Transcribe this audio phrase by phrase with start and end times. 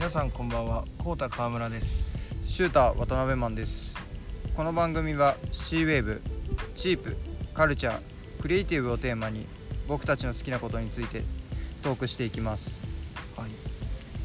[0.00, 0.84] 皆さんこんばんは。
[1.04, 2.10] コータ川村です。
[2.46, 3.94] シューター渡辺マンです。
[4.56, 6.22] この番組はシーウェーブ
[6.74, 7.14] チープ
[7.52, 8.00] カルチャー
[8.40, 9.44] クリエイティブをテーマに
[9.86, 11.22] 僕たちの好きなことについて
[11.82, 12.80] トークしていきます。
[13.36, 13.50] はい。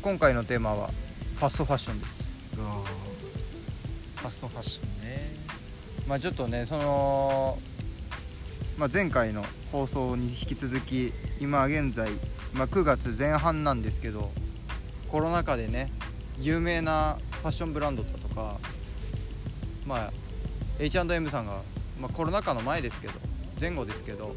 [0.01, 0.91] 今回のテーマは
[1.35, 2.39] ファストファッションです。
[2.55, 5.29] ファストファッションね。
[6.07, 7.57] まあちょっとねその、
[8.77, 11.11] まあ、前回の放送に引き続き
[11.41, 12.11] 今現在、
[12.53, 14.31] まあ、9月前半なんですけど
[15.15, 15.89] コロナ禍でね
[16.41, 18.59] 有名なファッションブランドだとか
[19.87, 20.11] まあ
[20.77, 21.53] H&M さんが、
[22.01, 23.13] まあ、コロナ禍の前ですけど
[23.61, 24.35] 前後ですけど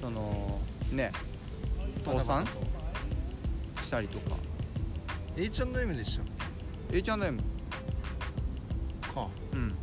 [0.00, 0.58] その
[0.92, 1.12] ね
[2.06, 2.46] 倒産
[3.82, 4.36] したりとか。
[5.36, 6.22] H&M でしょ
[6.96, 7.36] H&M
[9.14, 9.28] か。
[9.52, 9.74] うん。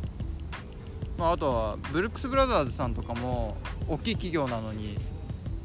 [1.16, 3.56] まあ、あとはブルックス・ブラザーズさんとかも
[3.88, 4.98] 大きい企業なのに、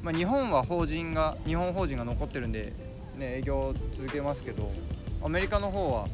[0.04, 2.74] まあ、日本は法人が日本法人が残ってるんで、
[3.20, 4.72] ね、営業を続けますけど
[5.24, 6.08] アメリカの方は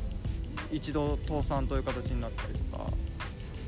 [0.72, 2.86] 一度倒産という形になったりとか、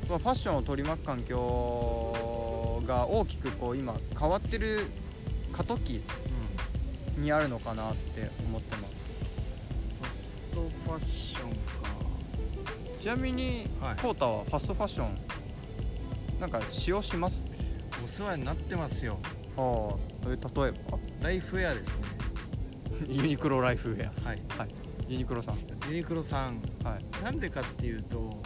[0.08, 4.84] まあ、ファッションを取り巻く環境が大きくこう今変わってる
[5.52, 6.02] 過渡期
[7.16, 8.98] うにあるのかなって思ってます。
[10.00, 11.52] ファストファッション
[12.98, 13.96] ちなみに、はい。
[13.96, 17.44] コータはファストファッションなんか使用します？
[17.44, 17.50] か
[18.04, 19.18] お世話になってますよ。
[19.56, 20.36] ああ例え
[20.90, 20.98] ば？
[21.22, 22.07] ライフウェアですね
[23.08, 24.28] ユニクロライフウェア。
[24.28, 24.38] はい。
[24.56, 24.68] はい。
[25.08, 25.56] ユニクロさん。
[25.90, 26.60] ユニクロさん。
[26.84, 27.24] はい。
[27.24, 28.36] なんでかっていうと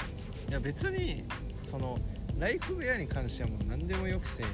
[0.48, 1.24] いや別に
[1.68, 1.98] その
[2.38, 4.44] ライフウェアに関してはもう何でもよくて。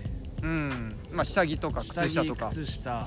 [0.42, 0.94] うん。
[1.12, 2.48] まあ下着とか靴下とか。
[2.48, 3.06] 靴下。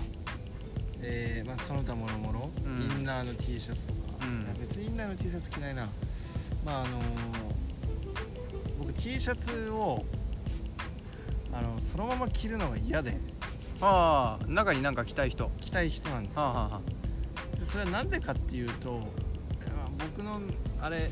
[1.03, 2.49] えーまあ、その他もろもろ。
[2.63, 2.81] うん。
[2.99, 4.45] インナーの T シャツとか、うん。
[4.61, 5.89] 別にインナーの T シャツ着ないな。
[6.63, 7.01] まああのー
[8.77, 10.03] 僕 T シャツを
[11.53, 13.17] あのそのまま着るのが嫌で
[13.81, 15.45] ああ中になんか着たい人。
[15.45, 16.41] は着たい人なんですよ。
[16.41, 16.81] あはあは
[17.57, 20.39] でそれはなんでかっていうとまあ僕の
[20.81, 21.09] あれ、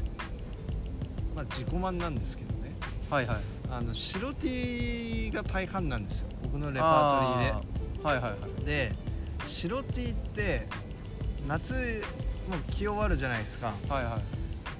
[1.36, 2.76] まあ、自己満なんですけどね。
[3.10, 3.38] あはいはい。
[3.72, 6.28] あの白 T が大半なんですよ。
[6.44, 8.04] 僕のレパートリーで。
[8.04, 8.66] はいはいはい。
[8.66, 8.92] で
[9.46, 10.68] 白 T って
[11.48, 11.74] 夏
[12.50, 13.74] もう着終わるじゃないですか。
[13.90, 14.20] はいは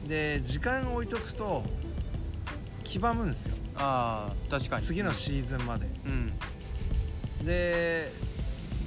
[0.06, 0.10] い。
[0.10, 1.64] で時間置いとくと
[2.84, 3.56] 黄ばむんですよ。
[3.78, 4.84] ああ確かに。
[4.84, 5.86] 次のシーズンまで。
[6.06, 6.32] うん
[7.50, 8.12] で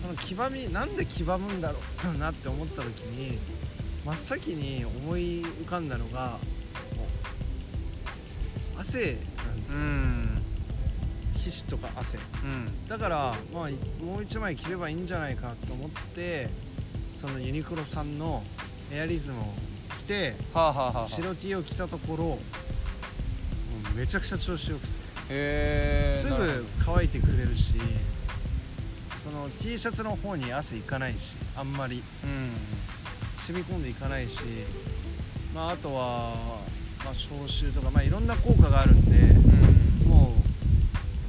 [0.00, 1.78] その黄ばみなんで黄ばむんだろ
[2.14, 3.36] うなって思った時に
[4.06, 6.38] 真っ先に思い浮かんだのが
[8.78, 10.42] 汗なんですうよ、ん。
[11.34, 12.18] 皮脂とか汗。
[12.18, 12.88] うん。
[12.88, 16.48] だから、まあ、もう一枚着ればいいんじゃないかと思って
[17.20, 18.44] そのユニクロさんの
[18.92, 19.44] エアリズムを
[19.98, 21.06] 着てはあはあはあはあ。
[21.08, 22.38] 白 T を着たところ
[23.96, 24.92] めちゃくちゃ調子よくて。
[26.20, 28.11] すぐ乾いてくれるしそ
[29.42, 32.02] の T シャツの方に汗いかないしあんまり。
[32.24, 32.50] うん
[33.34, 34.44] 染み込んでいかないし、
[35.52, 36.36] まあ、あとは、
[37.04, 40.32] まあ、消臭とか、まあ、いろんな効果があるんでうんも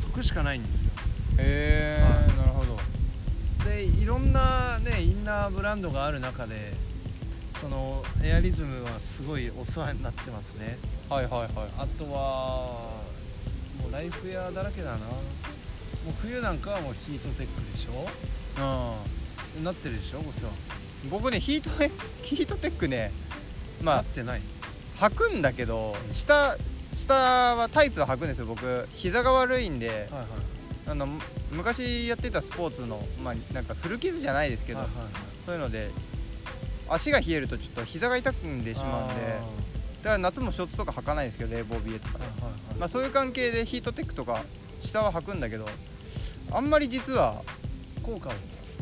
[0.03, 0.91] う得しかないんですよ。
[1.39, 2.37] へえはい。
[2.37, 2.79] なるほど。
[3.67, 6.73] でいろんなねインナーブランドがある中で
[7.59, 10.77] そのエアリズムはすごいお世話になってますね。
[11.09, 11.49] はいはいはい。
[11.79, 12.91] あとは
[13.81, 14.97] もうライフウェアだらけだな
[16.05, 18.07] もう冬なんかはもうヒートテックでしょ？
[19.57, 19.63] うん。
[19.63, 20.19] なってるでしょ？
[20.19, 20.51] お世話
[21.09, 21.91] 僕ねヒートテ
[22.23, 23.11] ヒートテックね
[23.81, 24.41] まあなってない。
[24.99, 26.57] 履くんだけど下
[26.93, 27.13] 下
[27.55, 28.87] はタイツは履くんですよ僕。
[28.93, 30.27] 膝が悪いんではいはい。
[30.85, 31.21] あのむ
[31.51, 35.13] 昔やってたスポーツのまあなんか古傷じゃないですけど、はいはいはい。
[35.45, 35.89] そういうので
[36.89, 39.21] 足が冷えるとちょっと膝が痛んでしまうんで
[40.03, 42.79] だから夏もショーツとか履かないんですけど冷房冷えとかで、あーはいはいはい。
[42.79, 44.43] まあ、そういう関係でヒートテックとか
[44.81, 45.69] 下は履くんだけど
[46.53, 47.41] あんまり実は
[48.03, 48.33] 効果を。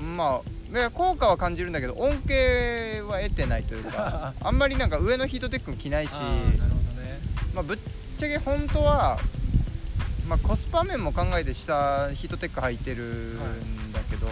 [0.01, 7.19] まあいや効果は感じるんだけど恩恵は得てないというか あんまりなんか上のヒートテックも着ないしあーなるほどね。
[7.53, 7.77] まあ、ぶっ
[8.17, 9.19] ちゃけ本当は、
[10.27, 14.27] まあ、コスパ面も考えて下ヒートテック履いてるんだけど、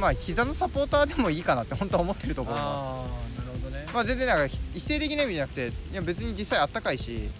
[0.00, 3.06] まあ膝のサポーターでもいいかなって本当は思ってるところも。
[3.94, 7.30] まあ全然なんかひ否定的な意味じゃなくていや別に実際あったかいし。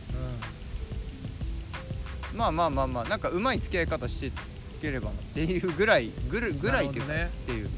[2.35, 4.31] まあまあまあまあなんかうまい付き合い方してい
[4.79, 7.65] ければなっていうぐらいぐるぐらいっていうか、なるほっていう。
[7.67, 7.71] うん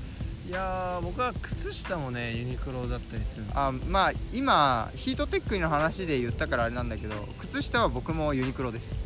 [0.48, 8.98] いやー僕は靴下もねユニクロだったりするんですよあまあ今ヒートテックの話で言ったからあれなんだけど靴下は僕もユニクロです。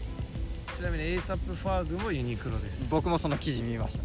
[0.75, 2.91] ちなみに ASAP ファーグもユニクロです。
[2.91, 3.99] 僕もその記事見まし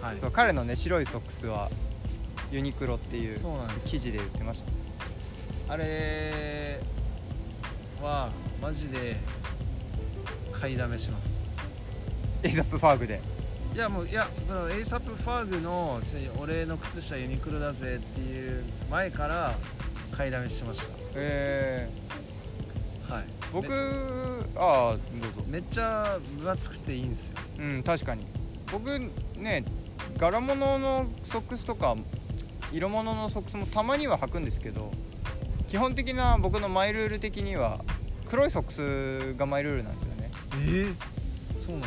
[0.00, 0.06] た。
[0.08, 0.18] はい。
[0.20, 1.70] そう彼のね白いソックスは
[2.50, 3.90] ユニクロっていうそうなんですよ。
[3.90, 4.62] 記事で言ってまし
[5.66, 5.74] た。
[5.74, 6.80] あれ
[8.02, 9.16] はマジで
[10.52, 11.37] 買いだめします
[12.42, 13.20] エイザップファーグで。
[13.72, 19.54] いいやもういやその ASAP ファーグのち俺の靴下ユニクロだぜっていう前から
[20.16, 21.88] 買いだめしてましえ
[23.08, 23.24] たはい。
[23.24, 23.74] ー、僕め
[24.60, 25.44] ああどうぞ。
[25.46, 27.36] めっちゃ分厚くていいんですよ。
[27.58, 28.26] うん確かに。
[28.72, 28.88] 僕
[29.36, 29.64] ね
[30.16, 31.94] 柄物のソックスとか
[32.72, 34.90] 色物のソックスもたまには履くんですけど
[35.68, 37.78] 基本的な僕のマイルール的には
[38.26, 40.30] 黒いソックスがマイルールなんですよね。
[40.54, 41.27] ええそうなんです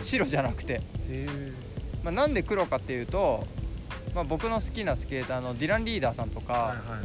[0.02, 1.28] 白じゃなくて、へえ。
[2.04, 3.46] まあ、なんで黒かっていうと、
[4.16, 6.98] まあ、僕の好きなスケーターのディラン・リーダーさんとか、はいはいは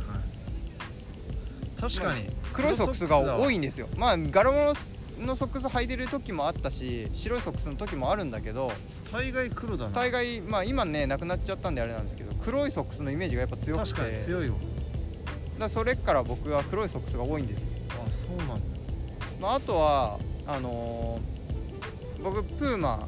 [1.78, 1.80] い。
[1.80, 3.88] 確かに、黒いソックスが多いんんですよ。
[3.96, 4.74] まあ柄物
[5.20, 8.70] のソックス履いてる時もあったし白いソックスの時もあるんだけど
[9.10, 9.92] 大概黒だな。
[9.92, 13.92] 大概まあ今ねなくなっちゃったんであれなんですけど黒いソックスのイメージがやっぱ強くて。
[13.92, 14.54] 確かに強いよ。
[15.58, 18.54] だそれから僕は黒いソックスが多いんですよ、あそうなんだ。
[19.40, 21.35] まあ、あとはあのー
[22.26, 23.06] 僕プーマ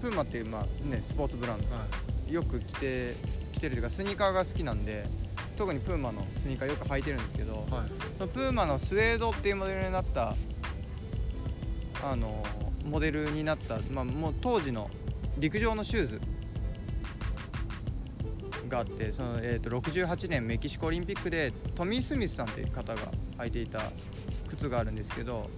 [0.00, 1.86] プーマっていうまあねスポーツブランは
[2.26, 3.14] ドよく着て
[3.52, 5.04] 着てるというかスニーカーが好きなんで
[5.58, 7.88] 特にプーマのスニーカーよく履いてるんですけどいはい。
[8.16, 10.34] そのプーマのスウェードっていうモデルになった
[12.02, 12.42] あの
[12.86, 14.88] モデルになった、まあ、もう当時の
[15.36, 16.20] 陸上のシューズ。
[18.68, 23.02] があってその、えー、と68年メキシコオリンピックでトミー・スミスさんという方が
[23.36, 23.82] 履いていた
[24.48, 25.50] 靴があるんですけど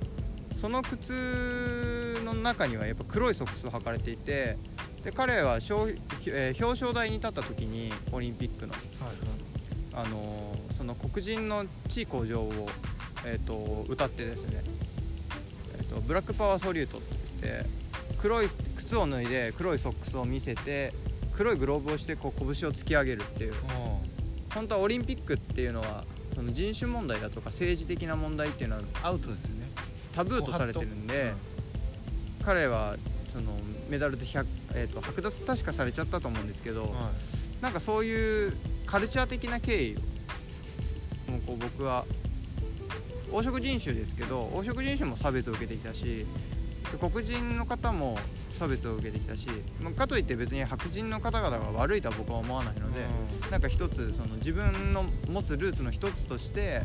[0.64, 4.56] その靴の中にはやっぱ黒いソックスを履かれていて
[5.04, 5.94] で彼は表,、
[6.28, 8.72] えー表彰台に立った時にオリンピックの。
[8.72, 8.80] はい
[9.92, 12.68] あのーその黒人の地位向上を、
[13.26, 14.62] えー、と歌ってですね、
[15.78, 17.06] えーとブラックパワーソリュートって
[17.42, 17.70] 言って
[18.18, 20.94] 黒い靴を脱いで黒いソックスを見せて
[21.34, 23.54] 黒いグローブをしてこう拳を突き上げるっていう。
[24.54, 29.63] 本当はオリンピックっていうのはその人種問題だとか政治的な問題っていうのはアウトですよね
[30.14, 31.32] タブーとされてるんで、
[32.44, 32.96] 彼は
[33.32, 33.52] その
[33.88, 37.62] メダルで100、えー、と剥奪確かされちゃったと思うんですけど、うんはい。
[37.62, 38.52] なんかそういう
[38.86, 42.04] カルチャー的な経緯をもうこう僕は
[43.32, 46.26] 黄色人種ですけど黄色人種も差別を受けてきたし
[47.00, 48.18] 黒人の方も
[48.50, 49.48] 差別を受けてきたし、
[49.82, 53.00] まあかといって別に白人の方々が悪いとは僕は思わないので、
[53.50, 56.82] なんか一つその自分の持つルーツの一つとして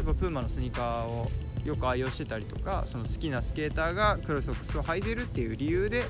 [0.00, 1.30] やっぱプーマのスニーカーを
[1.66, 6.06] よく愛用してたりとかその好きなスケーターが黒いソックスを履いてるっていう理由で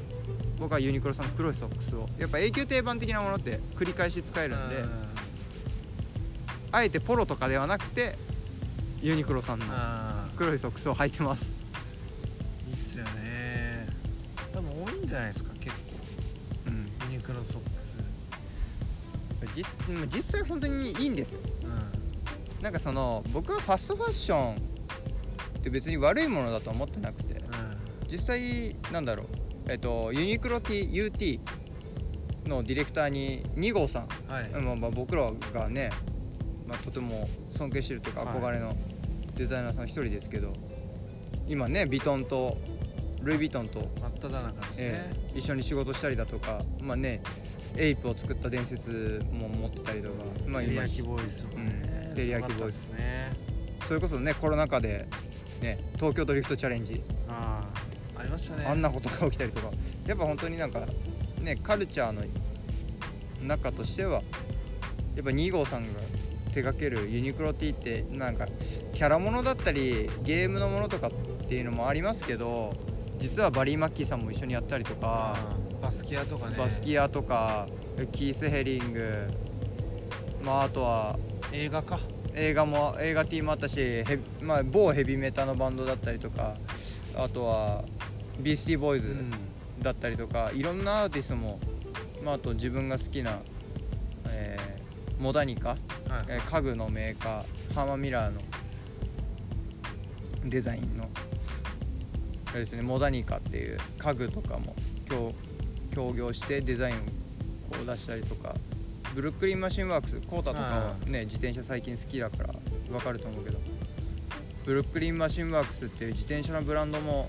[0.61, 4.77] 僕はユニクロさんの黒いソックスをやっぱ永久定番的なものって繰り返し使えるんで、
[6.71, 8.15] あえてポロとかではなくて
[9.03, 11.57] ユニクロさんのあ黒いソックスを履いてます。
[12.69, 13.89] いいっすよね。
[14.53, 15.83] 多分多いんじゃないですか結構。
[16.69, 17.11] うん。
[17.11, 17.99] ユニクロソックス。
[19.55, 19.67] 実
[20.15, 21.41] 実際本当にいいんですよ。
[21.60, 21.60] う
[22.63, 27.43] なんかその僕はファストファッションって別に悪いものだと思ってなくてんうん。
[28.11, 29.27] 実際なんだろう
[29.69, 31.41] えっとユニクロ T UT
[32.49, 34.51] のディレクターに2号さん、はい。
[34.51, 35.91] まあ、まあ僕らがね、
[36.67, 38.75] まあ、とても尊敬してるというかはい憧れの
[39.37, 40.53] デザイナーさん一人ですけど、
[41.49, 42.57] 今ねビトンと
[43.23, 43.87] ルイ・ヴィトンと、ね、
[44.79, 47.23] えー一緒に仕事したりだとかまあね
[47.77, 50.15] エイプを作った伝説も持ってたりとか、
[50.49, 50.89] まあ、今ね、
[51.55, 53.33] うん照り焼きボですね。
[53.87, 55.07] それこそねコロナ禍で、
[55.63, 57.03] ね、東京ドリフトチャレンジ。
[57.29, 57.63] あ
[58.17, 58.67] あありましたね。
[58.67, 59.71] あんなことが起きたりとか。
[60.07, 60.81] やっぱ本当になんか
[61.41, 62.23] ねカルチャーの
[63.47, 64.23] 中としては
[65.15, 66.01] やっぱ2号さんが
[66.53, 68.47] 手掛けるユニクロ T ってなんか
[68.95, 71.11] キャラものだったりゲームのものとかっ
[71.49, 72.75] ていうのもありますけど
[73.19, 76.57] 実はバリー・マッキーさんも一緒にやったりとか、うんバスキアとかね。
[76.59, 77.67] バスキアとか
[78.13, 79.29] キース・ヘリング
[80.45, 81.17] まああとは
[81.53, 81.99] 映画か。
[82.35, 86.55] 映画も映画 T もあったしヘビ、まあ、某ヘビメタのバンドだったりとか
[87.17, 87.83] あとは
[88.41, 89.17] ビースティーボーイズ
[89.83, 91.59] だったりとか、いろんなアーティストも、
[92.25, 93.41] まあ、あと自分が好きな、
[94.29, 95.79] えーモダニカ、はい。
[96.29, 98.41] えー家具のメーカーハーマーミラーの
[100.47, 101.05] デザインの
[102.47, 104.75] あれですねモダニカっていう家具とかも
[105.09, 105.33] 協
[105.95, 107.05] 協業してデザインをこ
[107.83, 108.55] う出したりとか
[109.15, 112.55] ブルックリンマシンワークスコータとかはね自転車最近好きだから
[112.89, 113.59] 分かると思うけど。
[114.67, 117.29] ブルックリンマシンワークスっていう自転車のブランドも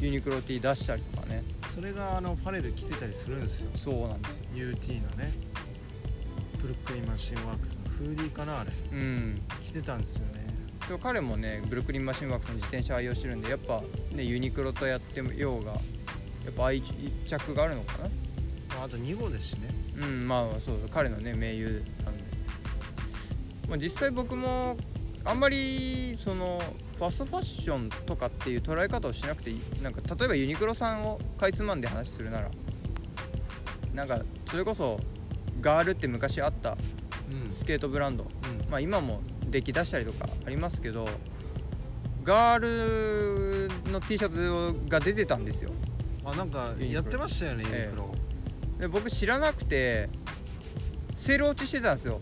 [0.00, 1.42] ユニクロ T 出したりとかね。
[1.74, 3.70] それがあのパレル着てたりするんですよ。
[3.78, 4.68] そうなんですよ。
[4.68, 5.32] UT のね。
[6.60, 8.70] ブルックリンマシンワークスのフーディーかなあれ。
[8.92, 9.40] うん。
[9.64, 10.44] 着てたんですよね。
[10.86, 13.82] でも彼もねブルックリンマシンワークスの自転車愛用してるんでやっぱ
[14.12, 15.78] ねユニクロとやってようがや
[16.50, 18.08] っぱ愛着があるのかな。
[18.74, 19.65] まああと2号ですしね
[19.98, 21.82] うんまあそうそう彼のね盟友なんで、
[23.68, 24.76] まあ、実際僕も
[25.24, 26.62] あんまりその
[26.98, 29.82] ファストファッションとかっていう捉え方をしなくていい。
[29.82, 32.50] なんか例えばユニクロさんをかいつまんで話するなら
[33.94, 35.00] なんかそれこそ
[35.60, 36.76] ガールって昔あった
[37.30, 38.24] うんスケートブランド。
[38.24, 38.70] うん。
[38.70, 41.08] まあ今も出来出したりとかありますけど
[42.24, 45.70] ガールの T シャツが出てたんですよ。
[46.24, 48.15] あなんかやってましたよねユニクロ
[48.78, 50.08] で僕知らなくて
[51.16, 52.20] セール落ちしてたんですよ。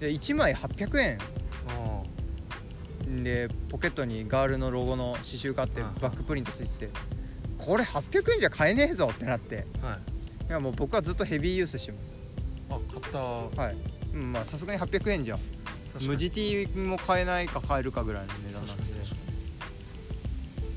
[0.00, 1.18] で1枚800円。
[3.22, 5.94] でポケットにガールのロゴの刺繍があってうん。
[6.00, 6.92] バックプリントついてて
[7.58, 9.64] これ800円じゃ買えねえぞってなって。
[9.82, 10.48] うんはい。
[10.48, 11.92] いやもう僕はずっとヘビーユースして
[12.68, 13.10] まあ買った。
[13.10, 13.14] す
[13.58, 13.76] はい。
[14.14, 15.38] うんまあさすがに800円じゃ
[16.02, 18.84] 無地 T も買えないか買えるかぐらいの値段なんで。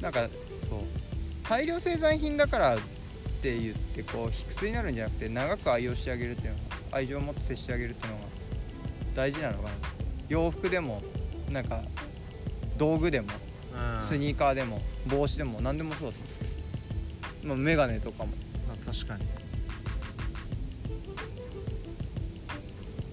[0.02, 0.28] なんか
[0.70, 0.80] そう。
[1.44, 2.78] 大量生産品だから
[3.38, 6.60] って言ってこう卑屈になるんじゃなくて長く愛用してあげるっていうの
[6.92, 8.26] が愛情を持って接してあげるっていうのが
[9.16, 9.70] 大事なのかな
[10.28, 11.02] 洋服でも
[11.52, 11.82] なんか
[12.78, 13.28] 道具でも
[13.74, 14.02] うん。
[14.02, 18.32] スニーカーでも帽子でも何でもそうだと思うまあ、メガネとかも。
[18.68, 19.24] まあ確かに。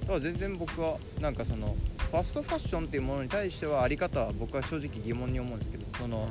[0.01, 1.77] だから全然僕はなんかその
[2.11, 6.29] ファストファッションっていうものに対してはあり方は僕は正直疑問に思うんですけどその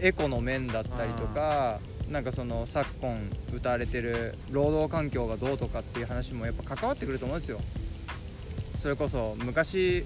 [0.00, 7.60] エコの面だったりとかなんかその昨今歌われてる労働環境がどうとかっていう話もやっぱ関わってくると思うんですよ。
[8.80, 10.04] それこそ昔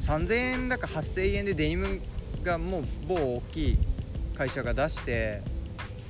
[0.00, 2.00] 3000円だか8000円でデニム
[2.42, 3.78] がもう某大きい
[4.34, 5.42] 会社が出して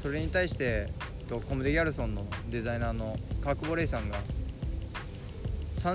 [0.00, 0.86] それに対して
[1.28, 4.16] とコムデ・ギャルソンのデザイナーの川久保レイさんが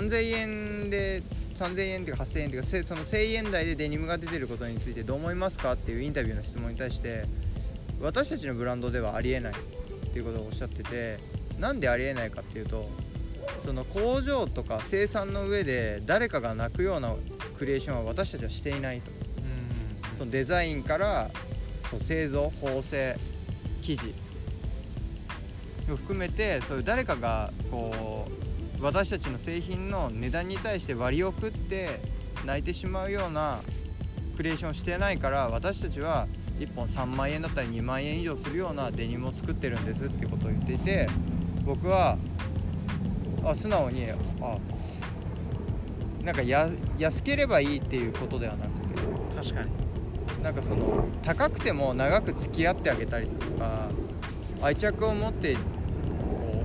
[0.00, 1.22] 3000円で
[1.56, 7.24] 3000円っていうか8000円っていうかせその1000円台でデニムが出てることについてどう思いますかっていうインタビューの質問に対して
[8.00, 11.18] 私たちのブランドではありえないっていうことをおっしゃってて
[11.60, 12.88] なんでありえないかっていうと
[13.64, 17.14] その工場とか生産の上で誰かが泣くような
[17.58, 19.10] クリエーションは私たちはしていないと。
[19.10, 20.18] うん。
[20.18, 21.30] そのデザインから
[21.90, 23.16] そう製造縫製
[23.80, 24.14] 生地。
[25.92, 32.00] を含めてそういう誰かがこう私たちの製品の値段に対して割を食って
[32.44, 33.60] 泣いてしまうような
[34.36, 36.26] クリエーションをしてないから私たちは
[36.58, 41.08] 1本3万円だったり2万円以上するようなデニムを作ってるんですってことを言っていて
[41.64, 42.16] 僕は
[43.44, 44.58] あ素直にあ
[46.22, 48.94] なんかや安ければいいっていうことではなくて
[49.36, 49.84] 確かに。
[50.44, 53.88] なんかその高くても長く付き合ってあげたりとか
[54.60, 55.56] 愛着を持って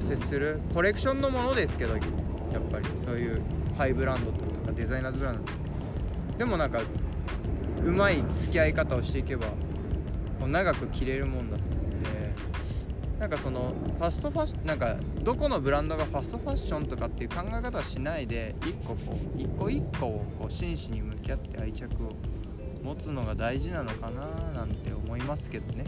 [0.09, 2.01] 接するコレクションのものですけどやっ
[2.71, 3.41] ぱりそういう
[3.77, 5.43] ハイブランドとかデザイナーズブランド
[6.37, 6.79] でもなんか
[7.85, 12.07] うまい付き合い方をしていけばこう長く着れるもんだと思うんで
[13.19, 22.13] なんかそのファストファッションなんかどこのブランドがファストファッションとかっていう考え方はしないで一個こう一個一個をこう真摯に向き合って愛着を
[22.83, 25.83] 持つのが大事なのかななんて思いますけどね。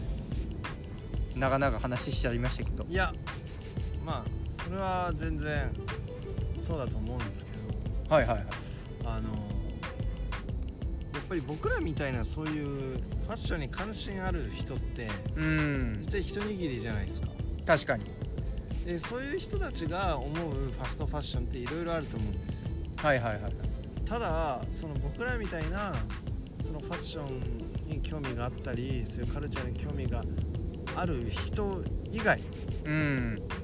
[1.36, 3.12] 長々話しちゃいましたけどいや
[4.04, 5.70] まあそれは全然
[6.58, 7.52] そうだと思うんですけ
[8.08, 8.46] どはいはいはい。
[9.04, 16.04] あのやっぱり僕らみたいなそういうファッションに関心ある人ってうん。
[16.08, 17.28] 実は一握りじゃないですか。
[17.66, 18.04] 確かに。
[18.86, 22.68] でそういう人たちが思うファストファッションっていろいろあると思うんですよ。
[22.96, 23.52] はいはいはい
[24.08, 25.94] ただその僕らみたいな
[26.66, 30.22] そのファッションに興味があったりそういうカルチャーに興味が
[30.96, 31.80] ある人
[32.10, 32.42] 以外っ
[32.84, 33.38] うん。
[33.48, 33.54] て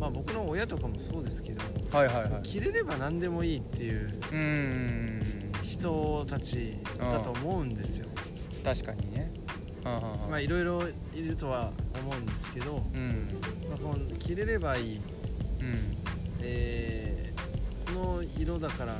[0.00, 1.62] まあ僕の親とかもそうですけど
[1.96, 2.42] はいはいはい。
[2.42, 5.22] 着れれば何でもいいっていううん。
[5.62, 8.06] 人たちだと思うんですよ。
[8.64, 9.30] 確かにね。
[10.28, 10.82] まあいろいろ
[11.14, 11.70] いるとは
[12.02, 13.38] 思うんですけど、うん。
[13.70, 15.02] まあ、この着れればいい、うん。
[16.42, 17.18] えー
[17.88, 18.94] この色だから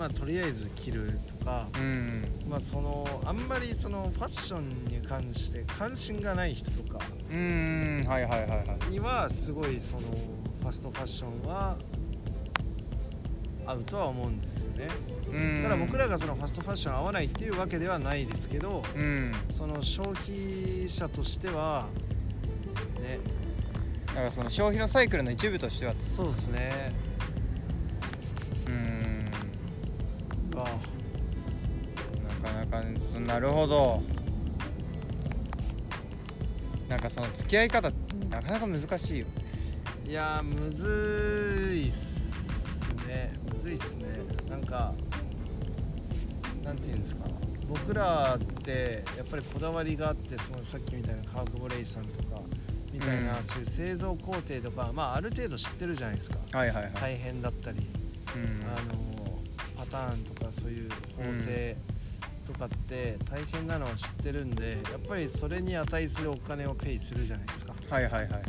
[0.00, 2.24] まあとりあえず着るとか、うん。
[2.48, 8.02] まあそのあんまりそのファッションに関して関心がない人とかうん。
[8.08, 8.56] はいはいはいは
[8.88, 8.90] い。
[8.90, 11.76] にはすごいそのファストファッションは
[13.66, 14.88] 合うとは思うんですよね。
[15.30, 15.62] うん。
[15.64, 19.34] ただ僕らがそのファストファッション合わないっていうわけではないですけどうん。
[19.50, 21.88] その消費者としては
[23.02, 23.18] ね。
[24.06, 27.09] だからその消費のサイクルの一部としてはそうですね
[33.30, 34.02] なるほど。
[36.88, 37.88] なんかその付き合い方
[38.28, 39.26] なかなか難しいよ。
[40.04, 43.32] いやーむずいっすね。
[43.54, 44.08] むずいっすね。
[44.50, 44.92] なんか
[46.64, 47.28] なんていうんですか。
[47.68, 52.40] 僕らってやっぱりこだわりがあってそのさっきみたいな川久保レイさんとか
[52.92, 53.44] みたいな、うん。
[53.44, 56.36] そういう製造工程とかまあある程度知ってるじゃないですか。
[56.58, 57.84] はいはいはい、大変だったり、うん。
[58.66, 59.38] あの
[59.78, 61.76] パターンとかそういう縫製
[62.52, 67.74] とかって大変なのは知ってるんでやっぱりそれに値するお金をペイするじゃないですか。
[67.88, 68.42] はいはいはいはい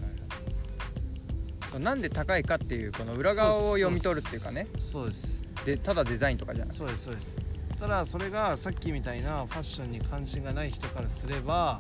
[1.79, 4.67] なんで高いかっていうこの裏側を読み取るっていうかね。
[4.77, 5.41] そうです。
[5.65, 6.75] でただデザインとかじゃない。
[6.75, 7.35] そうですそうです。
[7.79, 11.79] ただそれがさっきみたいなファッションに関心がない人からすれば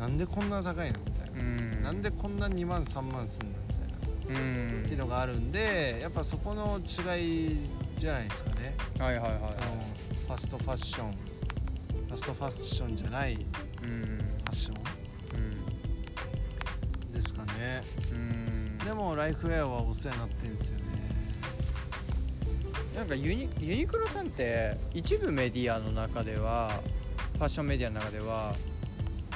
[0.00, 1.82] なんでこんな高いのみたいな、うん。
[1.82, 3.54] なんでこんな2万3万すんのみ
[4.26, 4.40] たいな。
[4.40, 4.80] うん。
[4.80, 8.74] っていうのがあるんでやっぱそこの違いじゃないですかね。
[8.98, 9.38] はいはいはい。
[9.38, 9.95] その
[10.26, 11.12] ファストファッション。
[11.12, 13.40] ファストファッションじゃないフ
[13.84, 14.76] うんァッション？
[17.12, 17.82] ですかね。
[18.12, 18.78] うん。
[18.78, 20.84] でもライフウェアはお世話になってるんですよね。
[22.96, 26.70] なんかユニユニクロさんって一部メディアの中では
[27.34, 28.54] ファッションメディアの中では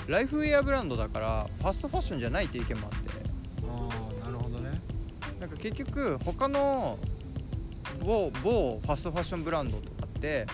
[0.09, 3.11] ライフウェアブランドだからファストファッションじゃないっていう意見もあって。
[3.69, 3.89] あ
[4.23, 4.71] あなるほどね。
[5.41, 6.99] なんか結局他の
[8.05, 10.47] 某某ファストファッションブランドとかって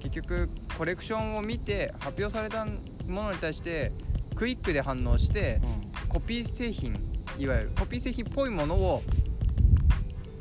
[0.00, 3.92] 結局コレクションを見て発表されたものに対して
[4.34, 5.60] クイックで反応して
[6.06, 6.94] うコピー製品
[7.38, 9.02] いわゆるコピー製品っぽいものを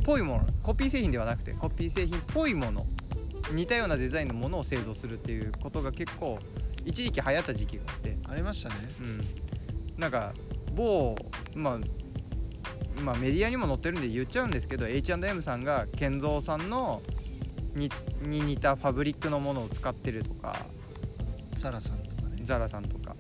[0.10, 2.84] ぽいものコピー製品ではなくてコピー製品っぽいもの
[3.52, 6.40] 似たようなデザインのものを製造するっていうことが結構
[6.86, 8.10] 一時期流行った時期があって。
[8.10, 8.76] んありましたね。
[9.02, 10.00] うん。
[10.00, 10.34] なんか
[10.76, 11.16] 某
[11.56, 11.80] まあ
[13.02, 17.02] まあメディアにも載ってるんで言っちゃうんですけど H&M さんが健三さんの
[17.76, 17.90] に
[18.22, 20.58] に似たファブリックのものを使ってるとか
[21.56, 22.42] サラさんとかね。
[22.44, 23.12] ザラさんとか。
[23.12, 23.16] は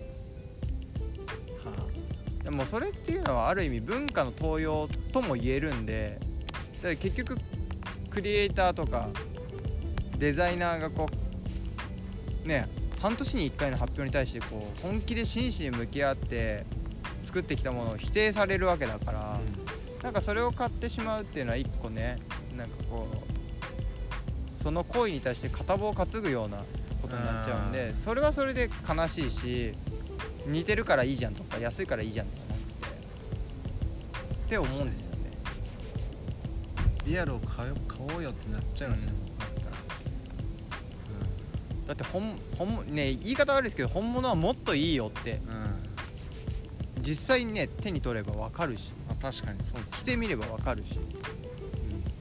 [2.43, 6.19] でもそれっていうのはある意味文化の盗用とも言えるんで
[6.81, 7.37] だ結局
[8.09, 9.09] クリエイターとか
[10.17, 11.09] デザイナーがこ
[12.45, 12.67] うね
[13.01, 16.65] 半年に1回の発表に対してこう本気で真摯に向き合って
[17.23, 19.39] 作ってきたものを否定されるわけだから、あ、
[20.03, 22.17] なんかそれを買ってしまうっていうのは一個ね
[22.57, 23.15] なんかこう
[24.61, 26.57] その行為に対して片棒を担ぐような
[27.01, 29.73] ことになっちゃうんでそれはそれで悲しいし
[30.45, 32.67] 似てるからいいじゃんとか安いからいいじゃんとかなくて
[34.45, 35.31] って思うんですよね。
[37.05, 39.11] リアルを買おう買おうよってなっちゃいますよ、
[41.81, 41.87] うん。
[41.87, 45.89] だって本本物ね言い方悪いですけど本物はもっといいよってうん、うん
[47.01, 50.99] 実際にね手に取れば分かるしまあ、確かにそうです着てみれば分かるし。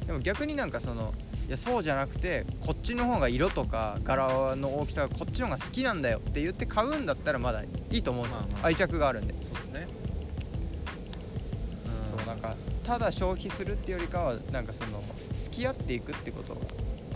[0.07, 1.12] でも逆になんかその
[1.49, 8.67] いやそうじゃなくてこっちの方が色とか柄の大きさがこっちの方が好きなんだよって言って買うんだったらまだいいと思うんですよ、まあまあ。
[8.67, 9.89] 愛着があるんで、そうですね。
[12.15, 15.03] そうなんかただ消費するってよりかはなんかその
[15.41, 16.61] 付き合っていくってことが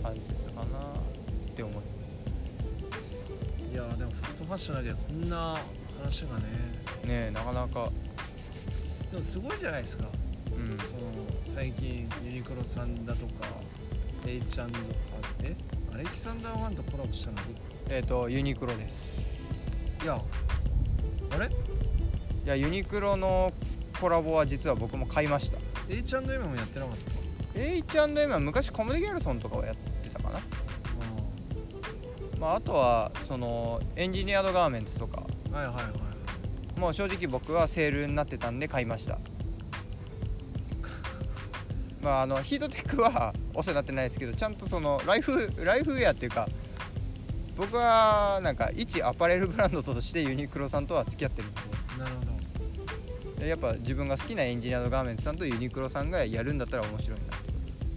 [0.01, 1.83] 大切かなって思い
[3.71, 5.57] いやでもファストファッションだけでこんな
[5.99, 6.43] 話がね。
[7.05, 7.89] ねえなかなか。
[9.11, 10.05] でもすごいじゃないですか。
[10.05, 10.77] うん。
[10.79, 11.01] その
[11.45, 13.47] 最近ユニクロさんだとか
[14.25, 14.67] H& あ
[15.43, 15.55] え
[15.93, 17.37] アレキサンダーワンとコラボしたの
[17.89, 19.99] えっ、とユニクロです。
[20.03, 20.17] いや
[21.31, 21.47] あれ？
[21.47, 21.49] い
[22.45, 23.51] やユニクロの
[23.99, 25.59] コラボは実は僕も買いました。
[25.89, 26.97] H&M もやってなかっ
[27.53, 30.39] た？H&M は昔コムデ・ギャルソンとかはやってたかな。
[32.39, 35.21] まあ、あとはそのエンジニアードガーメンツとか。
[35.51, 36.79] はいはいはい。
[36.79, 39.19] もう正直僕はセールになってたんで買いました
[42.03, 46.47] まああのヒートテックはお世話になってないですけどちゃんとそのライフライフウェアっていうか
[47.55, 51.59] 僕はなんか一アパレルブランドとしてユニクロさんとは付き合ってるんで
[51.99, 53.39] なるほど。
[53.39, 57.53] でやっぱ自分が好きなエンジニアードガーメンツさんとユニクロさんがやるんだったら面白いなって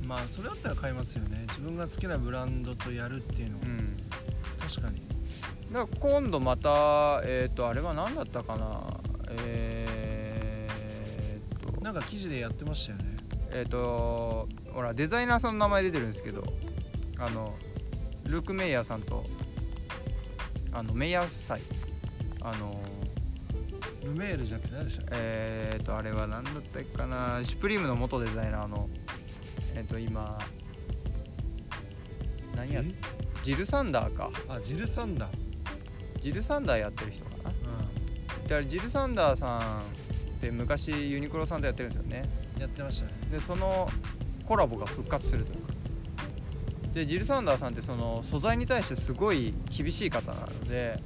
[0.07, 1.45] まあそれだったら買いますよね。
[1.49, 3.59] 自分が好きなブランドとやるっていうの。
[3.59, 3.97] は、うん。
[4.61, 5.03] 確かに。
[5.73, 9.01] だから今度またえっ、とあれは何だったかな。
[9.31, 11.81] えー、っと。
[11.81, 13.15] なんか記事でやってましたよね
[13.52, 16.44] えっ、とほらデザイナーさんの名前出てるんですけど
[17.18, 17.54] あの
[18.26, 19.24] ルーク・メイヤーさんと
[20.72, 21.61] あのメイヤー祭
[22.42, 22.78] あの
[24.04, 27.40] ルメールじゃなくて何でしたっえっ、とあれは何だったっけかな。
[27.42, 28.88] シュプリームの元デザイナーの
[29.74, 30.38] えっ、と今
[32.54, 32.90] 何やけ
[33.42, 34.30] ジル・サンダーか。
[34.48, 36.20] えあジルサンダー。
[36.20, 37.50] ジル・サンダーやってる人かな。
[38.44, 42.20] うであれジル・サンダーさんって昔ユニクロさんとやってるんですよね。
[42.20, 42.24] ん
[42.59, 43.12] やってましたね。
[43.31, 43.88] でその
[44.47, 45.73] コラボが復活するというか。
[46.95, 50.99] でジル・サンダーさんってその素材に対してすごい厳しい方なので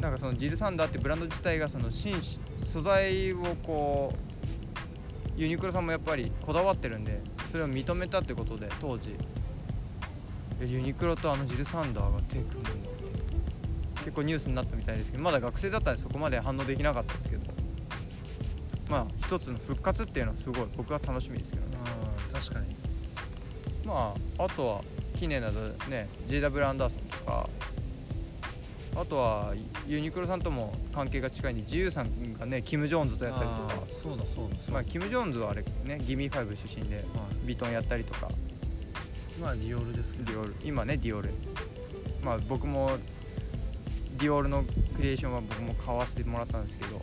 [0.00, 4.12] なんかそのジル・サンダーってブランド自体がその紳士素材をこ
[5.36, 7.20] うユニクロさんもやっぱりこだわってるんで
[7.52, 9.14] それを認めたってことで当時。
[10.66, 12.80] ユニクロとあのジル・サンダーが手組むんだって
[14.04, 17.39] 結構ニュースになったみたいですけどまだ学生だったんでそこまで反応できなかったですけど
[18.90, 21.76] まあ一つの復活っていうのはすごい僕は楽しみですけどね。
[22.32, 22.76] 確かに。
[23.86, 24.82] まああとは
[25.18, 27.48] 近年だとね JW アンダーソンとか
[28.96, 29.54] あとは
[29.86, 33.86] ユニクロさんとも関係が近いんで自由さんがねキム・ジョーンズとやったりとか。
[34.02, 37.04] そうだそうだまあキム・ジョーンズはあれねギミー5出身ではい
[37.46, 38.28] ヴィトンやったりとか。
[39.40, 40.32] まあディオールですけど。
[40.32, 41.30] ディオール今ねディオール。
[42.22, 42.90] まあ僕も
[44.18, 44.62] ディオールの
[44.96, 47.00] クリエーションは僕も買わせてもらったんですけど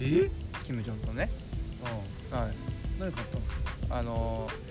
[0.00, 0.30] え？
[0.66, 1.30] キム・ジョーンズとね、
[2.32, 2.52] あはい、
[2.98, 3.60] 何買ったんですか？
[3.98, 4.70] あのー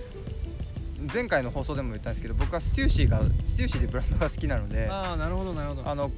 [1.14, 5.88] 前回の放送でも言ったんですけど僕はステューシーがステューシーでブランドが好きなのでああなるほどなるほど。
[5.90, 6.12] あの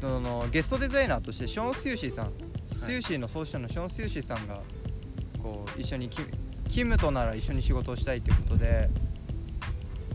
[0.00, 2.32] そのゲストデザイナーとしてショーン・ステューシーさん、
[2.72, 4.60] ステューシーの創始者のショーン・ステューシーさんが
[5.40, 6.22] こう一緒にキ
[6.68, 8.88] キムとなら一緒に仕事をしたいということで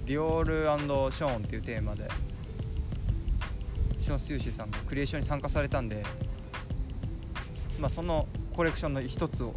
[0.06, 0.66] ディオール
[1.14, 2.10] ショーンっていうテーマで
[4.00, 6.04] ショーン・ステューシーさんがクリエーションに参加されたんで
[7.80, 9.54] まあそのコレクションの一つを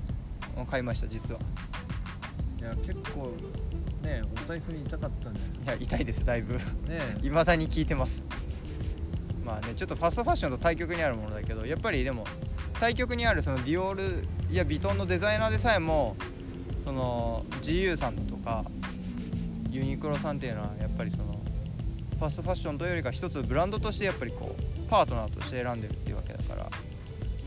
[0.70, 1.40] 買いました実は。
[2.58, 3.32] いや結構
[4.02, 6.58] ねお財布に痛かったんじゃないいや痛いですだいぶ。
[7.22, 8.22] いまだに聞いてます。
[9.44, 12.26] まあねちょっとファストファッションと対極にあるものだけどやっぱりでも
[12.78, 16.16] 対極にあるそのディオールやビトンのデザイナーでさえも
[16.84, 18.64] その GU さんとか
[19.70, 21.24] ユニクロさんっていうのはやっぱりその
[22.18, 26.16] ファストファッションというよりか一つブランドとしてやっぱりこうパートナーとして選んでるっていう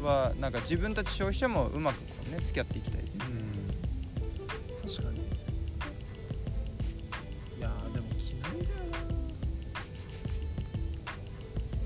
[0.03, 4.89] はなんか自分たち消費者もうまくこうね付き合っていきたいですようん。
[4.89, 5.17] 確かに。
[7.57, 8.71] いやーでも着ないんだよ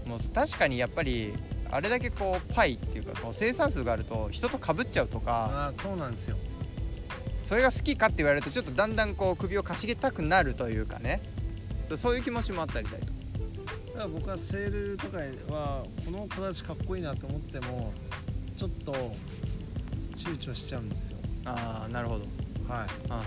[0.07, 1.33] もう確かにやっぱり
[1.69, 6.37] あれだけこうパイっていうかこう生産数があると人と被っちゃうとかなあーそうなんですよ。
[7.45, 11.21] それが好きかって言われるとちょっとだんだんこう首をかしげたくなるというかね。
[11.95, 13.16] そういう気持ちもあったりだと
[13.97, 15.17] だから僕はセールとか
[15.51, 17.91] はこの形かっこいいなと思っても
[18.55, 18.91] ちょっと
[20.15, 21.17] 躊躇しちゃうんですよ。
[21.45, 22.25] ああなるほど。
[22.71, 22.87] はい。
[23.09, 23.23] あ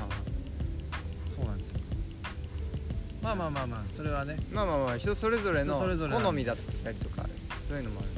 [1.26, 1.80] そうなんですよ。
[3.20, 4.36] まあまあまあまあそれはね。
[4.52, 6.26] まあまあまあ人それぞれの人それぞれなんで。
[6.26, 7.26] 好みだったりとか
[7.68, 8.08] そういうのもある。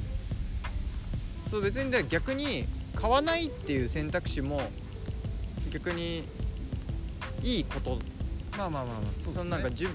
[1.50, 4.60] そう別にで逆に買わないっていう選択肢も
[5.72, 6.24] 逆に
[7.42, 7.98] いいこと。
[8.58, 9.34] まあまあまあまあそうですね。
[9.36, 9.88] そのなんかじ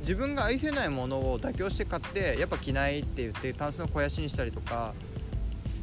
[0.00, 4.94] 自分が愛せないものを妥協して買ってやっぱ着ないって言ってタンスの肥やしにしたりとか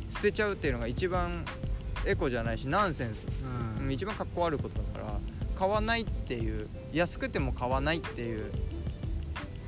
[0.10, 1.45] 捨てちゃうっていうのが一番
[2.06, 3.25] エコじゃないしナンセンス。
[3.25, 3.45] です、
[3.80, 5.19] うん一番かっこ悪いことだから
[5.56, 8.51] 買わないっていう安くても買わないっていう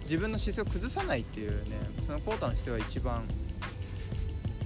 [0.03, 3.23] 自分の姿勢を崩さないっていうねそのコータの姿勢は一番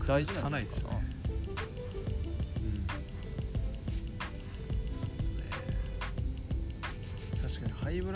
[0.08, 1.11] 大事なんじゃないかな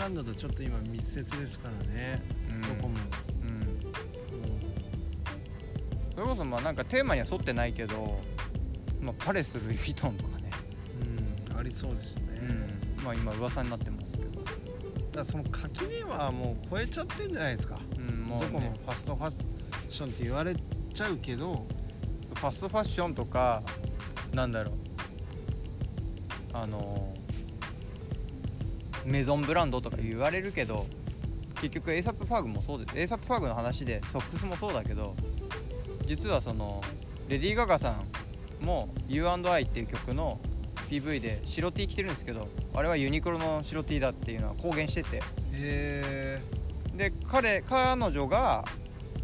[0.06, 2.62] ランドとちょっと今密接ですからね、うん。
[2.62, 2.94] どこも。
[3.42, 3.66] うん。
[6.14, 8.20] それこそまあなんかテーマには沿ってないけど、
[9.02, 10.50] まあ、パレスルイ・ヴィトンとかね。
[11.48, 12.40] うん、うん、ありそうですね、
[12.98, 14.44] うん、まあ今噂になってますけど、
[15.12, 18.60] だその垣根はもう超えちゃってんじゃないですか、うん、もう、どこも。
[18.60, 19.32] ね、ファストファッ
[19.90, 21.66] ションって言われちゃうけど。
[22.36, 23.62] ファストファッションとか
[24.34, 24.74] なんだろう。
[26.52, 27.16] あの
[29.06, 30.86] メゾンブランドとか言われるけど
[31.60, 35.14] 結局 ASAP ファグもそうです ASAP ファグの話でソックスもそうだけど
[36.04, 36.82] 実はその
[37.28, 37.96] レディー・ガガさ
[38.62, 40.38] んも U&I っていう曲の
[40.90, 45.22] PV で白 T 着てるんですけどあれはユニクロの白 T だっていうのは公言してて。
[45.52, 46.40] へ
[46.96, 48.64] で彼彼女が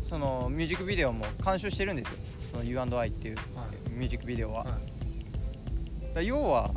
[0.04, 2.18] そのミュージックビデオも監修してるんですよ。
[2.52, 3.90] その U&I っていうえはい。
[3.98, 4.70] ミュージックビデオは、は
[6.10, 6.14] い。
[6.14, 6.68] だ要は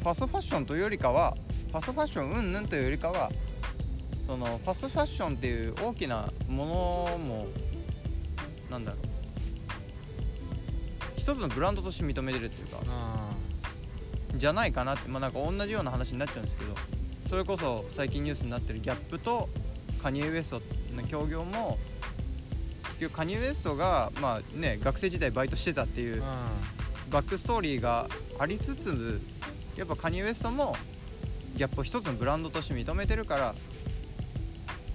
[0.00, 1.34] ファストファッションというよりかは
[1.70, 3.30] ファストファッションうんぬんというよりかは
[4.26, 7.46] そのファストファッションっていう大きなものも
[8.70, 9.00] なんだろう。
[11.16, 13.30] 一つのブランドとして認めてるっていうかあ
[14.34, 16.74] じゃないかなってまあなんか同じような話になっちゃうんですけど
[17.28, 19.48] それこそ最近ニュースになってるギャップと
[20.02, 20.60] カニエ・ウエスト
[20.96, 21.78] の協業も
[22.84, 26.22] 結局カニエ・ウエストがまあね学生時代バイトしてたっていう
[27.10, 29.20] バックストーリーがありつつ
[29.76, 30.74] やっぱカニエ・ウエストも
[31.56, 33.54] ギャップを一つのブランドとして認めてるから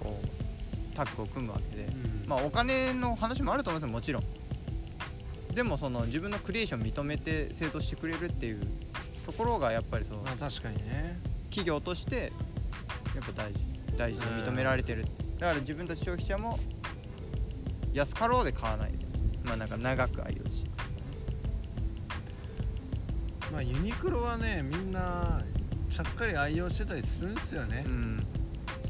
[0.00, 1.84] こうタッグを組むわけで。
[1.84, 2.28] ー、うん。
[2.28, 5.54] まあお金の話もあると思うんですよもちろん。
[5.54, 8.60] でもその自分のクリエーションを認めて製造してくれるっていう
[9.24, 11.16] ところがやっぱりそうまあ確かにね。
[11.44, 12.32] 企業として
[13.14, 13.58] やっぱ大事
[13.96, 15.04] 大事で認められてる。
[15.38, 16.58] だから自分たち消費者も
[17.92, 18.98] 安かろうで買わないで
[19.44, 20.66] まあなんか長く愛用し
[23.52, 25.42] まあユニクロはねみんな
[25.96, 27.82] ちゃっかり愛用してたりするんですよね。
[27.86, 28.22] う、ん。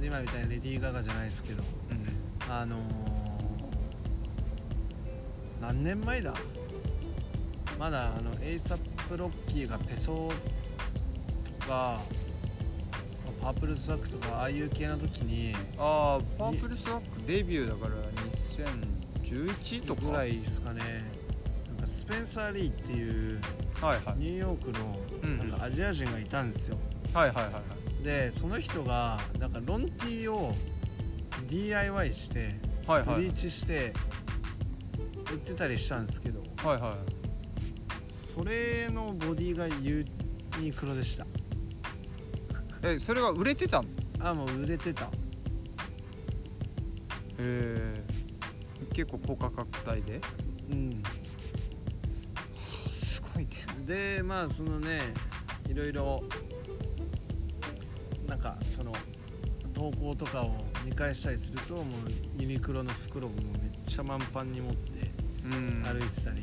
[0.04, 1.62] 今みたいにレディー・ガガじゃないですけど。
[1.62, 2.52] うん。
[2.52, 2.80] あのー、
[5.60, 6.34] 何年前だ？
[7.78, 10.32] まだあのエイサップロッキーがペソ
[11.60, 12.00] とか
[13.38, 17.94] パープルスワッグとかああいう系の時にああパープルスワックデビューだから
[19.22, 20.00] 2011とか。
[20.06, 20.82] ぐらいですかね
[21.84, 23.40] スペンサー・リーっていう
[23.80, 24.18] はいはい。
[24.18, 26.78] ニューヨークのなんかアジア人がいたんですよ、
[27.12, 27.60] はいはいはいは
[28.00, 28.04] い。
[28.04, 30.54] でその人がなんかロンティーを
[31.48, 32.54] DIY して
[32.86, 33.16] はいはい。
[33.16, 33.92] ブリーチして
[35.32, 36.96] 売ってたりしたんですけどはいはい。
[38.34, 40.04] それのボディがユ
[40.60, 41.26] ニクロでした。
[42.84, 43.88] えそれは売れてたの？
[44.20, 45.06] あもう売れてた。
[45.06, 45.08] へ
[47.38, 48.04] え
[48.94, 50.20] 結構高価格帯で？
[50.70, 51.02] うん
[53.86, 55.00] でまあそのね
[55.68, 56.22] いろいろ
[58.28, 58.92] なんかその
[59.74, 60.50] 投稿とかを
[60.84, 61.84] 見返したりするともう
[62.40, 63.44] ユニクロの袋もめっ
[63.88, 65.10] ちゃ満帆に持って
[65.44, 65.84] うん。
[65.84, 66.42] 歩いてたり、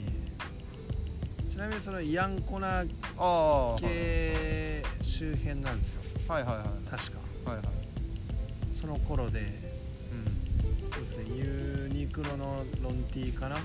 [1.49, 2.83] ちなみにそのイアンコナあ
[3.17, 6.01] あはい系周辺なんですよ。
[6.29, 6.65] はいはいはい。
[6.89, 7.19] 確か。
[7.51, 7.65] はいはい。
[8.79, 9.39] その頃で。
[9.39, 9.45] うん
[10.91, 13.57] そうですねユニクロのロンティーかな？
[13.57, 13.59] を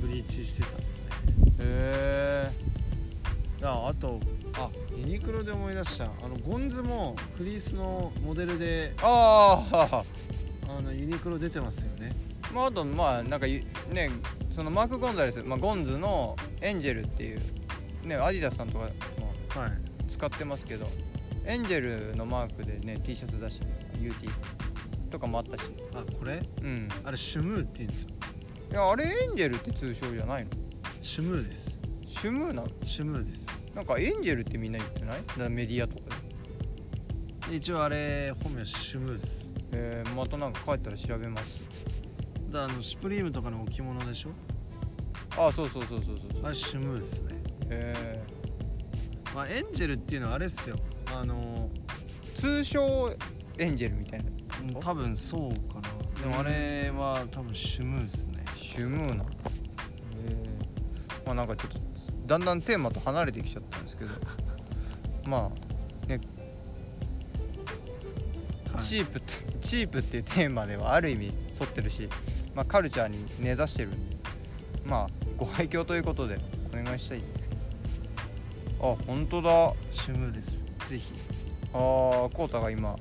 [0.00, 1.06] ブリーチしてたんですね。
[1.60, 2.50] へえ
[3.62, 4.20] ああと
[4.54, 6.04] あユニクロで思い出した。
[6.04, 10.04] あのゴンズもフリースのモデルでああ
[10.68, 12.12] あのユニクロ出てますよね。
[12.54, 14.10] まああとまあなんかゆね
[14.54, 17.40] そのマーク・ゴンザレス、まあ、ゴンズのエンジェルっていう
[18.04, 18.90] ねアディダスさんとかも
[19.60, 19.70] はい。
[20.10, 20.86] 使ってますけど
[21.46, 23.66] エンジェルのマークでね T シャツ出して
[23.98, 24.14] UT
[25.10, 25.62] とかもあったし。
[25.94, 26.40] あこれ？
[26.62, 26.88] うん。
[27.04, 28.08] あれシュムーって言うんですよ。
[28.70, 30.50] いやあれエンジェルって通称じゃないの？
[31.02, 31.76] シュムーです。
[32.06, 32.68] シュムーなの？
[32.84, 33.47] シュムーです
[33.78, 35.20] なんかエンジェルってみんな言ってない？
[35.38, 36.00] なメディアとか
[37.46, 37.50] で。
[37.52, 41.62] で一応あれ本名シュムーですえー、またなんか帰ったら調べます。
[42.50, 44.30] だからあのシュプリームとかの置物でしょ？
[45.40, 47.36] あそうそうそうそうそうあれシュムーですね
[47.70, 48.20] え
[49.32, 50.76] まあエンジェルっていうのはあれっすよ。
[51.14, 53.14] あのー、通称
[53.58, 54.30] エンジェルみたいな。
[54.60, 55.88] うん多分そうかな。
[56.20, 58.44] でもあれは多分シュムーですね。
[58.56, 59.24] シュムーな
[60.16, 61.87] えー、まあなんかちょっと
[62.28, 64.10] だんだんテーマと離れてきちゃったんですけど。
[65.26, 66.20] まあね。
[68.72, 68.82] はい。
[68.82, 69.20] チープ
[69.62, 72.08] チープっていうテーマではある意味沿ってるし、
[72.54, 74.16] まあ、カルチャーに根ざしてるんで。
[74.86, 76.38] まあご愛嬌ということで
[76.72, 78.92] お願いしたいんですけど。
[78.92, 79.72] あ本当だ。
[79.90, 80.62] シュムーです。
[80.88, 81.10] ぜひ。
[81.72, 82.94] あーコウタが今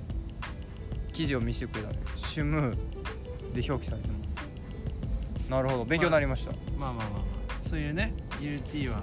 [1.14, 5.50] 記事を見せてくれたねシュムーで表記されてます。
[5.50, 5.86] なるほど。
[5.86, 7.27] 勉強になりました、まあまあまあまあ
[7.68, 9.02] そういうね UT は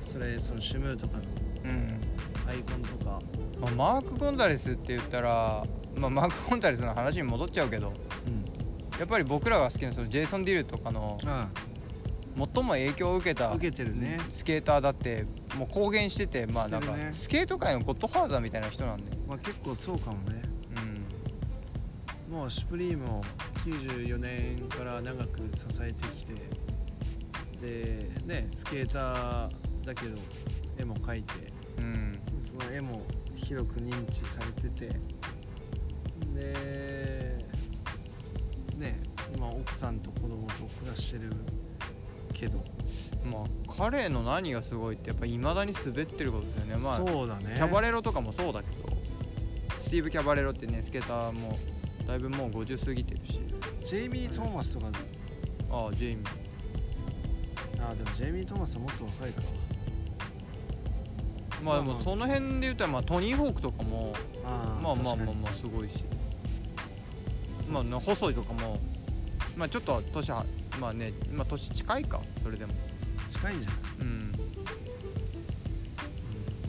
[0.00, 1.22] それそのシュムーとかの
[1.64, 2.16] うん。
[2.48, 3.20] アイコンとか。
[3.60, 5.64] まあ、マーク・ゴンザレスって言ったら、
[5.96, 8.98] まあ、マーク・ゴンザレスの話に戻っちゃうけどうん。
[8.98, 11.48] やっぱり僕らが好きなそのジェイソン・ディルとかのあ
[12.54, 14.20] 最も影響を受けたあ受けてるね。
[14.30, 15.24] スケーターだって
[15.56, 19.16] もう公言しててまあなんかスケート界のゴッドファーザーみたいな人なんで。
[19.26, 20.42] まあ結構そうかもね。
[22.28, 22.34] うん。
[22.34, 23.24] もうシュプリームを
[23.64, 26.34] 94年から長く支えてきて
[27.66, 30.16] でねスケーターだけど
[30.78, 31.32] 絵も描いて
[31.78, 32.18] うん。
[32.40, 33.02] その絵も
[33.36, 34.88] 広く認知されてて
[36.34, 37.44] で
[38.78, 38.96] ね
[39.34, 41.32] 今奥さんと子供と暮らしてる
[42.32, 42.58] けど、
[43.30, 43.42] まあ
[43.78, 46.76] 彼の何がすごいってやっぱいまだに滑ってることだよね。
[46.76, 47.54] まあそうだね。
[47.56, 48.96] キャバレロとかもそうだけど。
[49.80, 51.58] スティーブ・キャバレロってねスケーターも
[52.06, 53.40] だいぶもう50過ぎてるし。
[53.84, 54.98] ジェイミー・トーマスとかね
[55.70, 56.45] ああジェイミー
[58.16, 59.42] ジェイミー・トーマスはもっと若いか
[61.62, 66.04] まあでもその辺で言ったらまあトニー・ホークとかもあまあまあまあまあすごいし。
[67.70, 68.78] まあね細いとかも
[69.56, 70.46] まあちょっと年は
[70.80, 72.72] まあねまあ年近いかそれでも。
[72.72, 72.78] に
[73.32, 74.32] 近いんじゃない、うん。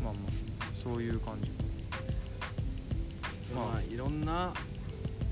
[0.04, 1.50] まあまあそういう感じ。
[3.56, 3.66] まあ。
[3.66, 4.54] まあいろんな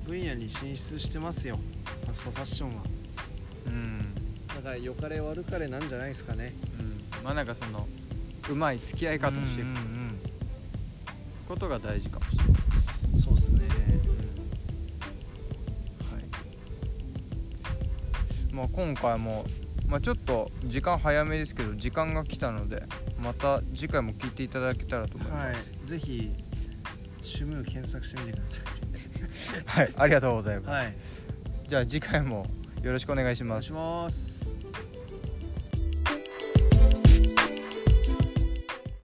[0.05, 1.57] 分野に進出してますよ。
[2.05, 2.83] ファストファッションは。
[3.65, 3.99] うん。
[3.99, 4.04] だ
[4.65, 6.51] から良かれ悪かれなんじゃないですかね。
[6.79, 6.83] う
[7.21, 7.23] ん。
[7.23, 7.85] まあなんかその
[8.49, 9.67] うまい付き合い方をしていく
[11.47, 12.55] ことが大事かもしれない、うん
[13.19, 13.61] そうっすね。
[13.61, 13.65] は
[18.51, 18.55] い。
[18.55, 19.45] まあ今回も
[19.87, 22.81] まあちょっと時間早めですけど時間が来たので
[23.21, 25.73] また次回も聞いていただけたらと思います。
[25.73, 25.87] はい。
[25.87, 26.31] ぜひ
[27.21, 28.63] シュムー検索してみてくださ
[29.65, 30.93] はい、ありがとうございます、いはい。
[31.67, 32.47] じゃあ次回も
[32.85, 34.34] よろしくお願いしお願いしますます